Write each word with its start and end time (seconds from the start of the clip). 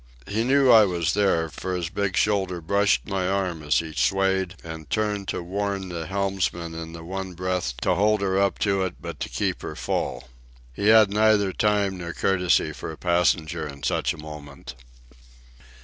He 0.27 0.43
knew 0.43 0.71
I 0.71 0.85
was 0.85 1.13
there, 1.13 1.47
for 1.47 1.75
his 1.75 1.89
big 1.89 2.17
shoulder 2.17 2.59
brushed 2.59 3.05
my 3.05 3.27
arm 3.27 3.61
as 3.61 3.77
he 3.77 3.93
swayed 3.93 4.55
and 4.63 4.89
turned 4.89 5.27
to 5.27 5.43
warn 5.43 5.89
the 5.89 6.07
helmsmen 6.07 6.73
in 6.73 6.93
the 6.93 7.03
one 7.03 7.33
breath 7.35 7.75
to 7.81 7.93
hold 7.93 8.21
her 8.21 8.35
up 8.39 8.57
to 8.65 8.81
it 8.81 8.95
but 8.99 9.19
to 9.19 9.29
keep 9.29 9.61
her 9.61 9.75
full. 9.75 10.27
He 10.73 10.87
had 10.87 11.11
neither 11.11 11.53
time 11.53 11.99
nor 11.99 12.13
courtesy 12.13 12.71
for 12.73 12.91
a 12.91 12.97
passenger 12.97 13.67
in 13.67 13.83
such 13.83 14.11
a 14.11 14.17
moment. 14.17 14.73